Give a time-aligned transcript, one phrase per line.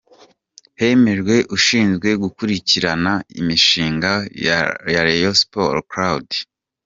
[0.79, 4.11] Hemejwe ushinzwe gukurikirana imishinga
[4.45, 4.59] ya
[5.05, 6.37] Rayon sport Claude.